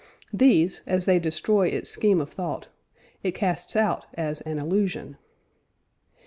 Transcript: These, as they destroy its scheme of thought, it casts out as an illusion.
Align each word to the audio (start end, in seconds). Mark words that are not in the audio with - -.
These, 0.33 0.81
as 0.87 1.05
they 1.05 1.19
destroy 1.19 1.67
its 1.67 1.87
scheme 1.91 2.21
of 2.21 2.31
thought, 2.31 2.69
it 3.21 3.35
casts 3.35 3.75
out 3.75 4.07
as 4.15 4.41
an 4.41 4.57
illusion. 4.57 5.15